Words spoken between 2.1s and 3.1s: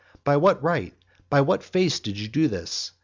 do this?